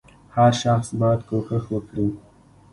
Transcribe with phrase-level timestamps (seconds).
[0.35, 2.07] •هر شخص باید کوښښ وکړي.